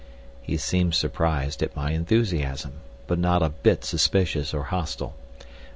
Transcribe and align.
He 0.41 0.57
seemed 0.57 0.95
surprised 0.95 1.61
at 1.61 1.75
my 1.75 1.91
enthusiasm, 1.91 2.73
but 3.05 3.19
not 3.19 3.43
a 3.43 3.49
bit 3.49 3.85
suspicious 3.85 4.51
or 4.51 4.63
hostile. 4.63 5.13